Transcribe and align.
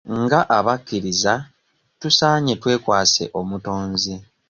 Nga 0.21 0.39
abakkiriza 0.57 1.33
tusaanye 1.99 2.53
twekwase 2.61 3.23
omutonzi. 3.39 4.15